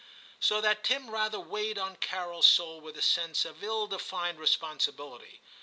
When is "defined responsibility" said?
3.85-5.43